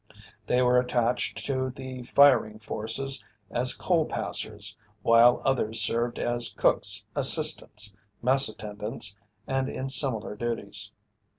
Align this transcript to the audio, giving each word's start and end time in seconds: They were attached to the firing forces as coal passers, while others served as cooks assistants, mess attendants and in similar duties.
They 0.47 0.63
were 0.63 0.79
attached 0.79 1.45
to 1.45 1.69
the 1.69 2.01
firing 2.01 2.57
forces 2.57 3.23
as 3.51 3.75
coal 3.77 4.05
passers, 4.07 4.75
while 5.03 5.43
others 5.45 5.79
served 5.79 6.17
as 6.17 6.51
cooks 6.55 7.05
assistants, 7.15 7.95
mess 8.19 8.49
attendants 8.49 9.15
and 9.45 9.69
in 9.69 9.89
similar 9.89 10.35
duties. 10.35 10.91